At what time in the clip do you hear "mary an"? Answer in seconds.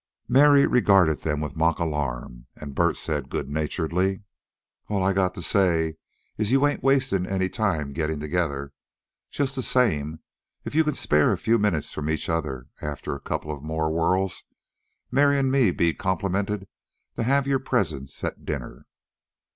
15.11-15.51